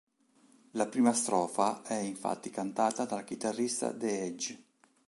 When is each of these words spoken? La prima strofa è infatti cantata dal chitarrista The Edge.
La 0.71 0.87
prima 0.87 1.13
strofa 1.13 1.83
è 1.83 1.93
infatti 1.93 2.49
cantata 2.49 3.05
dal 3.05 3.23
chitarrista 3.23 3.93
The 3.95 4.23
Edge. 4.23 4.63